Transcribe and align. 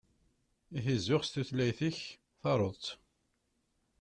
Ihi 0.77 0.95
zuxx 1.05 1.27
s 1.27 1.31
tutlayt-ik, 1.33 1.99
taruḍ-tt! 2.41 2.87